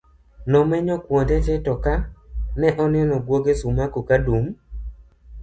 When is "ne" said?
2.59-2.69